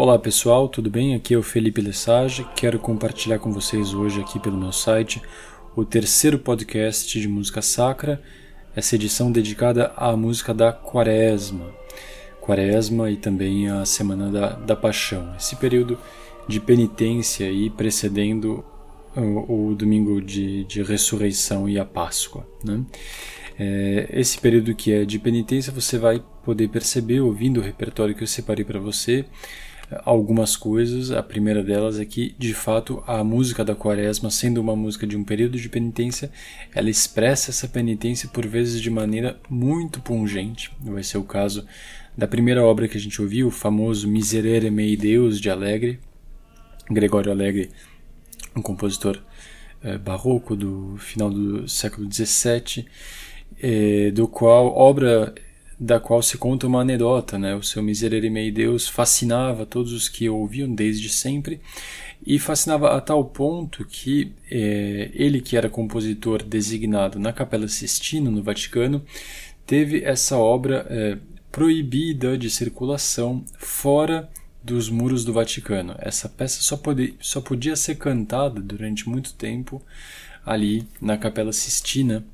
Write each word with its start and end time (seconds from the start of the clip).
Olá 0.00 0.16
pessoal, 0.16 0.68
tudo 0.68 0.88
bem? 0.88 1.16
Aqui 1.16 1.34
é 1.34 1.36
o 1.36 1.42
Felipe 1.42 1.80
Lessage. 1.80 2.46
Quero 2.54 2.78
compartilhar 2.78 3.40
com 3.40 3.52
vocês 3.52 3.92
hoje 3.92 4.20
aqui 4.20 4.38
pelo 4.38 4.56
meu 4.56 4.70
site 4.70 5.20
o 5.74 5.84
terceiro 5.84 6.38
podcast 6.38 7.20
de 7.20 7.26
música 7.26 7.60
sacra, 7.60 8.22
essa 8.76 8.94
edição 8.94 9.32
dedicada 9.32 9.92
à 9.96 10.16
música 10.16 10.54
da 10.54 10.72
Quaresma. 10.72 11.74
Quaresma 12.40 13.10
e 13.10 13.16
também 13.16 13.68
a 13.68 13.84
Semana 13.84 14.30
da, 14.30 14.50
da 14.50 14.76
Paixão. 14.76 15.34
Esse 15.36 15.56
período 15.56 15.98
de 16.46 16.60
penitência 16.60 17.50
e 17.50 17.68
precedendo 17.68 18.64
o, 19.16 19.70
o 19.70 19.74
domingo 19.74 20.22
de, 20.22 20.62
de 20.62 20.80
ressurreição 20.80 21.68
e 21.68 21.76
a 21.76 21.84
Páscoa. 21.84 22.46
Né? 22.64 22.84
É, 23.58 24.08
esse 24.12 24.38
período 24.38 24.76
que 24.76 24.92
é 24.92 25.04
de 25.04 25.18
penitência 25.18 25.72
você 25.72 25.98
vai 25.98 26.22
poder 26.44 26.68
perceber 26.68 27.20
ouvindo 27.20 27.58
o 27.58 27.64
repertório 27.64 28.14
que 28.14 28.22
eu 28.22 28.28
separei 28.28 28.64
para 28.64 28.78
você 28.78 29.24
algumas 30.04 30.56
coisas. 30.56 31.10
A 31.10 31.22
primeira 31.22 31.62
delas 31.62 31.98
é 31.98 32.04
que, 32.04 32.34
de 32.38 32.54
fato, 32.54 33.02
a 33.06 33.22
música 33.24 33.64
da 33.64 33.74
Quaresma, 33.74 34.30
sendo 34.30 34.60
uma 34.60 34.76
música 34.76 35.06
de 35.06 35.16
um 35.16 35.24
período 35.24 35.58
de 35.58 35.68
penitência, 35.68 36.30
ela 36.74 36.90
expressa 36.90 37.50
essa 37.50 37.68
penitência 37.68 38.28
por 38.28 38.46
vezes 38.46 38.80
de 38.80 38.90
maneira 38.90 39.38
muito 39.48 40.00
pungente. 40.00 40.70
Vai 40.80 41.02
ser 41.02 41.18
o 41.18 41.24
caso 41.24 41.66
da 42.16 42.26
primeira 42.26 42.64
obra 42.64 42.88
que 42.88 42.96
a 42.96 43.00
gente 43.00 43.20
ouviu, 43.22 43.48
o 43.48 43.50
famoso 43.50 44.08
Miserere 44.08 44.70
Mei 44.70 44.96
Deus 44.96 45.40
de 45.40 45.50
Alegre. 45.50 46.00
Gregório 46.90 47.30
Alegre, 47.30 47.70
um 48.56 48.62
compositor 48.62 49.20
é, 49.82 49.98
barroco 49.98 50.56
do 50.56 50.96
final 50.98 51.30
do 51.30 51.68
século 51.68 52.08
XVII, 52.10 52.86
eh, 53.60 54.10
do 54.10 54.26
qual 54.26 54.68
obra 54.68 55.34
da 55.78 56.00
qual 56.00 56.20
se 56.22 56.36
conta 56.36 56.66
uma 56.66 56.80
anedota, 56.80 57.38
né? 57.38 57.54
O 57.54 57.62
seu 57.62 57.82
Miserere 57.82 58.28
Mei 58.28 58.50
Deus 58.50 58.88
fascinava 58.88 59.64
todos 59.64 59.92
os 59.92 60.08
que 60.08 60.28
ouviam 60.28 60.72
desde 60.74 61.08
sempre 61.08 61.60
e 62.26 62.38
fascinava 62.38 62.96
a 62.96 63.00
tal 63.00 63.24
ponto 63.24 63.84
que 63.84 64.32
é, 64.50 65.10
ele, 65.14 65.40
que 65.40 65.56
era 65.56 65.70
compositor 65.70 66.42
designado 66.42 67.18
na 67.18 67.32
Capela 67.32 67.68
Sistina, 67.68 68.30
no 68.30 68.42
Vaticano, 68.42 69.04
teve 69.64 70.02
essa 70.02 70.36
obra 70.36 70.84
é, 70.90 71.18
proibida 71.52 72.36
de 72.36 72.50
circulação 72.50 73.44
fora 73.56 74.28
dos 74.62 74.90
muros 74.90 75.24
do 75.24 75.32
Vaticano. 75.32 75.94
Essa 75.98 76.28
peça 76.28 76.60
só, 76.60 76.76
pode, 76.76 77.14
só 77.20 77.40
podia 77.40 77.76
ser 77.76 77.94
cantada 77.94 78.60
durante 78.60 79.08
muito 79.08 79.32
tempo 79.34 79.80
ali 80.44 80.86
na 81.00 81.16
Capela 81.16 81.52
Sistina, 81.52 82.24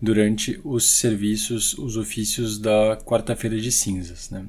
durante 0.00 0.60
os 0.64 0.84
serviços, 0.84 1.76
os 1.76 1.96
ofícios 1.96 2.58
da 2.58 2.96
quarta-feira 3.04 3.58
de 3.58 3.72
cinzas. 3.72 4.30
Né? 4.30 4.44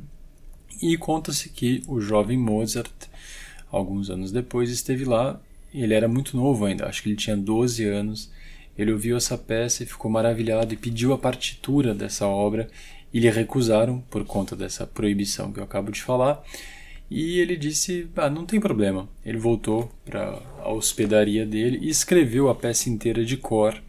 E 0.81 0.95
conta-se 0.97 1.49
que 1.49 1.83
o 1.87 1.99
jovem 1.99 2.37
Mozart, 2.37 2.91
alguns 3.71 4.09
anos 4.09 4.31
depois, 4.31 4.69
esteve 4.69 5.05
lá. 5.05 5.39
Ele 5.73 5.93
era 5.93 6.07
muito 6.07 6.37
novo 6.37 6.65
ainda, 6.65 6.87
acho 6.87 7.03
que 7.03 7.09
ele 7.09 7.15
tinha 7.15 7.35
12 7.35 7.83
anos. 7.85 8.31
Ele 8.77 8.91
ouviu 8.91 9.17
essa 9.17 9.37
peça 9.37 9.83
e 9.83 9.87
ficou 9.87 10.09
maravilhado 10.09 10.73
e 10.73 10.77
pediu 10.77 11.11
a 11.13 11.17
partitura 11.17 11.93
dessa 11.93 12.27
obra 12.27 12.69
e 13.13 13.19
lhe 13.19 13.29
recusaram 13.29 13.99
por 14.09 14.23
conta 14.23 14.55
dessa 14.55 14.87
proibição 14.87 15.51
que 15.51 15.59
eu 15.59 15.63
acabo 15.63 15.91
de 15.91 16.01
falar. 16.01 16.41
E 17.09 17.39
ele 17.39 17.57
disse: 17.57 18.07
ah, 18.15 18.29
não 18.29 18.45
tem 18.45 18.59
problema. 18.59 19.09
Ele 19.25 19.37
voltou 19.37 19.91
para 20.05 20.39
a 20.59 20.71
hospedaria 20.71 21.45
dele 21.45 21.79
e 21.81 21.89
escreveu 21.89 22.49
a 22.49 22.55
peça 22.55 22.89
inteira 22.89 23.25
de 23.25 23.35
cor 23.35 23.81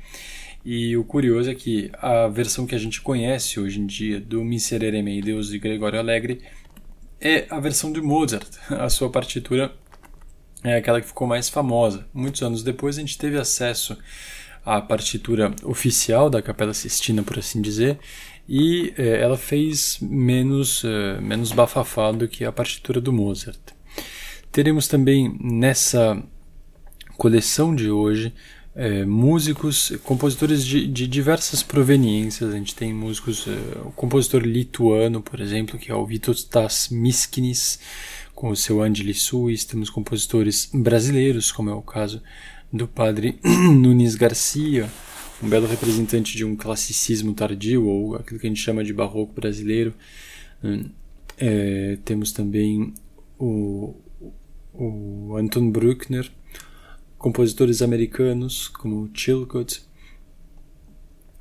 e 0.64 0.96
o 0.96 1.04
curioso 1.04 1.50
é 1.50 1.54
que 1.54 1.90
a 1.94 2.28
versão 2.28 2.66
que 2.66 2.74
a 2.74 2.78
gente 2.78 3.00
conhece 3.00 3.58
hoje 3.58 3.80
em 3.80 3.86
dia 3.86 4.20
do 4.20 4.44
Miserere 4.44 5.02
Mei 5.02 5.22
Deus 5.22 5.48
de 5.48 5.58
Gregório 5.58 5.98
Alegre 5.98 6.42
é 7.20 7.46
a 7.50 7.58
versão 7.58 7.92
de 7.92 8.00
Mozart. 8.00 8.48
A 8.68 8.88
sua 8.88 9.10
partitura 9.10 9.72
é 10.62 10.76
aquela 10.76 11.00
que 11.00 11.06
ficou 11.06 11.26
mais 11.26 11.48
famosa. 11.48 12.06
Muitos 12.12 12.42
anos 12.42 12.62
depois 12.62 12.98
a 12.98 13.00
gente 13.00 13.16
teve 13.16 13.38
acesso 13.38 13.96
à 14.64 14.80
partitura 14.80 15.54
oficial 15.64 16.28
da 16.28 16.42
Capela 16.42 16.74
Sistina, 16.74 17.22
por 17.22 17.38
assim 17.38 17.62
dizer, 17.62 17.98
e 18.48 18.92
é, 18.98 19.20
ela 19.20 19.38
fez 19.38 19.98
menos, 20.00 20.84
é, 20.84 21.20
menos 21.20 21.52
bafafá 21.52 22.12
do 22.12 22.28
que 22.28 22.44
a 22.44 22.52
partitura 22.52 23.00
do 23.00 23.12
Mozart. 23.12 23.60
Teremos 24.52 24.88
também 24.88 25.34
nessa 25.40 26.22
coleção 27.16 27.74
de 27.74 27.90
hoje 27.90 28.34
é, 28.74 29.04
músicos, 29.04 29.92
compositores 30.04 30.64
de, 30.64 30.86
de, 30.86 31.06
diversas 31.06 31.62
proveniências. 31.62 32.52
A 32.52 32.56
gente 32.56 32.74
tem 32.74 32.94
músicos, 32.94 33.46
é, 33.46 33.78
o 33.80 33.90
compositor 33.92 34.42
lituano, 34.42 35.20
por 35.20 35.40
exemplo, 35.40 35.78
que 35.78 35.90
é 35.90 35.94
o 35.94 36.06
Vytautas 36.06 36.88
Miskinis, 36.90 37.78
com 38.34 38.50
o 38.50 38.56
seu 38.56 38.82
Angeli 38.82 39.14
Suis. 39.14 39.64
Temos 39.64 39.90
compositores 39.90 40.70
brasileiros, 40.72 41.50
como 41.50 41.70
é 41.70 41.74
o 41.74 41.82
caso 41.82 42.22
do 42.72 42.86
padre 42.86 43.38
Nunes 43.44 44.14
Garcia, 44.14 44.88
um 45.42 45.48
belo 45.48 45.66
representante 45.66 46.36
de 46.36 46.44
um 46.44 46.54
classicismo 46.54 47.34
tardio, 47.34 47.86
ou 47.86 48.14
aquilo 48.16 48.38
que 48.38 48.46
a 48.46 48.50
gente 48.50 48.62
chama 48.62 48.84
de 48.84 48.92
barroco 48.92 49.32
brasileiro. 49.32 49.92
É, 51.36 51.98
temos 52.04 52.30
também 52.30 52.94
o, 53.38 53.94
o 54.72 55.36
Anton 55.36 55.70
Bruckner, 55.70 56.30
compositores 57.20 57.82
americanos 57.82 58.66
como 58.66 59.10
Chilcott, 59.12 59.82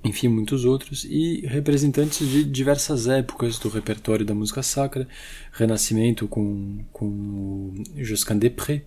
enfim, 0.03 0.28
muitos 0.28 0.66
outros, 0.66 1.06
e 1.06 1.45
representantes 1.47 2.28
de 2.28 2.44
diversas 2.44 3.07
épocas 3.07 3.57
do 3.57 3.69
repertório 3.69 4.25
da 4.25 4.35
música 4.35 4.62
sacra, 4.62 5.07
Renascimento 5.53 6.28
com, 6.28 6.79
com 6.91 7.73
Josquin 7.97 8.38
Després, 8.38 8.81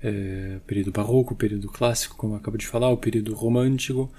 é, 0.00 0.60
período 0.64 0.92
barroco, 0.92 1.34
período 1.34 1.68
clássico, 1.68 2.16
como 2.16 2.34
eu 2.34 2.38
acabo 2.38 2.56
de 2.56 2.66
falar, 2.66 2.90
o 2.90 2.96
período 2.96 3.34
romântico, 3.34 4.10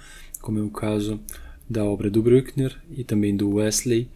como 0.42 0.58
é 0.58 0.62
o 0.62 0.70
caso 0.70 1.18
da 1.68 1.84
obra 1.84 2.10
do 2.10 2.22
Bruckner 2.22 2.78
e 2.90 3.02
também 3.02 3.34
do 3.34 3.54
Wesley, 3.54 4.10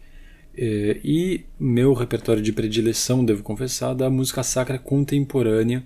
e 0.57 1.45
meu 1.59 1.93
repertório 1.93 2.41
de 2.41 2.53
predileção, 2.53 3.25
devo 3.25 3.43
confessar, 3.43 3.93
da 3.93 4.09
música 4.09 4.43
sacra 4.43 4.79
contemporânea, 4.79 5.83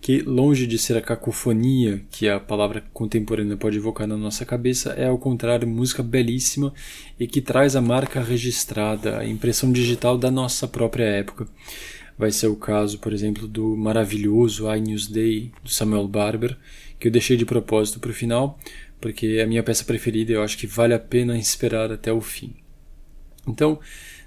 que 0.00 0.20
longe 0.20 0.66
de 0.66 0.78
ser 0.78 0.96
a 0.96 1.00
cacofonia 1.00 2.02
que 2.10 2.28
a 2.28 2.38
palavra 2.38 2.84
contemporânea 2.92 3.56
pode 3.56 3.78
evocar 3.78 4.06
na 4.06 4.16
nossa 4.16 4.44
cabeça, 4.44 4.92
é 4.92 5.06
ao 5.06 5.16
contrário 5.18 5.66
música 5.66 6.02
belíssima 6.02 6.74
e 7.18 7.26
que 7.26 7.40
traz 7.40 7.74
a 7.74 7.80
marca 7.80 8.22
registrada, 8.22 9.18
a 9.18 9.26
impressão 9.26 9.72
digital 9.72 10.18
da 10.18 10.30
nossa 10.30 10.68
própria 10.68 11.04
época. 11.04 11.48
Vai 12.16 12.30
ser 12.30 12.46
o 12.46 12.56
caso, 12.56 12.98
por 12.98 13.12
exemplo, 13.12 13.48
do 13.48 13.76
maravilhoso 13.76 14.70
I 14.72 14.80
News 14.80 15.08
Day 15.08 15.50
do 15.62 15.70
Samuel 15.70 16.06
Barber, 16.06 16.56
que 17.00 17.08
eu 17.08 17.12
deixei 17.12 17.36
de 17.36 17.44
propósito 17.44 17.98
para 17.98 18.10
o 18.10 18.14
final, 18.14 18.58
porque 19.00 19.38
é 19.38 19.42
a 19.42 19.46
minha 19.46 19.62
peça 19.62 19.84
preferida 19.84 20.32
e 20.32 20.34
eu 20.34 20.42
acho 20.42 20.56
que 20.56 20.66
vale 20.66 20.94
a 20.94 20.98
pena 20.98 21.36
esperar 21.36 21.90
até 21.90 22.12
o 22.12 22.20
fim. 22.20 22.54
Então, 23.46 23.78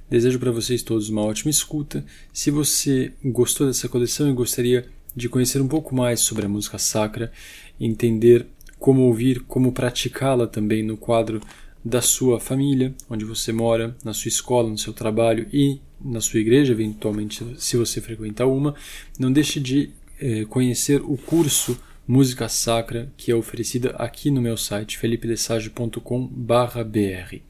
desejo 0.09 0.39
para 0.39 0.51
vocês 0.51 0.81
todos 0.81 1.09
uma 1.09 1.23
ótima 1.23 1.50
escuta. 1.50 2.05
Se 2.31 2.51
você 2.51 3.11
gostou 3.23 3.67
dessa 3.67 3.89
coleção 3.89 4.29
e 4.29 4.33
gostaria 4.33 4.88
de 5.16 5.28
conhecer 5.28 5.61
um 5.61 5.67
pouco 5.67 5.95
mais 5.95 6.19
sobre 6.19 6.45
a 6.45 6.50
música 6.50 6.78
sacra, 6.78 7.31
entender 7.79 8.45
como 8.79 9.01
ouvir, 9.01 9.41
como 9.41 9.72
praticá-la 9.72 10.45
também 10.45 10.83
no 10.83 10.95
quadro 10.95 11.41
da 11.83 12.01
sua 12.01 12.39
família, 12.39 12.94
onde 13.09 13.25
você 13.25 13.51
mora, 13.51 13.95
na 14.03 14.13
sua 14.13 14.29
escola, 14.29 14.69
no 14.69 14.77
seu 14.77 14.94
trabalho 14.94 15.47
e 15.51 15.79
na 16.00 16.22
sua 16.22 16.39
igreja, 16.39 16.73
eventualmente, 16.73 17.44
se 17.57 17.77
você 17.77 18.00
frequenta 18.00 18.45
uma, 18.45 18.75
não 19.18 19.31
deixe 19.31 19.59
de 19.59 19.89
eh, 20.19 20.45
conhecer 20.45 21.01
o 21.01 21.18
curso 21.18 21.80
Música 22.07 22.47
Sacra 22.47 23.12
que 23.18 23.31
é 23.31 23.36
oferecida 23.36 23.89
aqui 23.97 24.31
no 24.31 24.41
meu 24.41 24.56
site 24.56 24.97
felipedesage.com/br. 24.97 27.41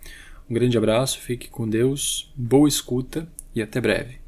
Um 0.49 0.53
grande 0.53 0.77
abraço, 0.77 1.19
fique 1.19 1.49
com 1.49 1.67
Deus, 1.67 2.31
boa 2.35 2.69
escuta 2.69 3.27
e 3.53 3.61
até 3.61 3.81
breve. 3.81 4.19